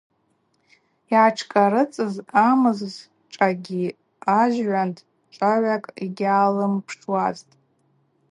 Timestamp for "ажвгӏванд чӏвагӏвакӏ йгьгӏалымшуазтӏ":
4.39-7.53